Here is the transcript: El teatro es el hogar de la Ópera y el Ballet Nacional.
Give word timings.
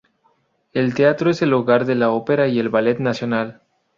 El 0.73 0.95
teatro 0.95 1.29
es 1.29 1.43
el 1.43 1.53
hogar 1.53 1.85
de 1.85 1.93
la 1.93 2.09
Ópera 2.09 2.47
y 2.47 2.57
el 2.57 2.69
Ballet 2.69 2.97
Nacional. 2.97 3.61